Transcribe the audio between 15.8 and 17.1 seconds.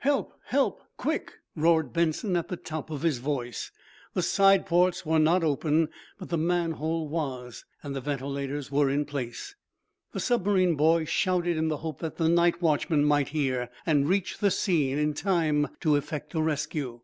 to effect a rescue.